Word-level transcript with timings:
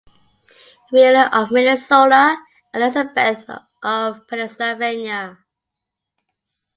Wheeler 0.91 1.29
of 1.31 1.51
Minnesota 1.51 2.35
and 2.73 2.81
Elisabeth 2.83 3.47
of 3.83 4.27
Pennsylvania. 4.27 5.37